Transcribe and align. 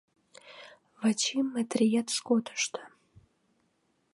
Вачи 0.99 1.37
Метриэт 1.53 2.07
скотышто... 2.17 2.81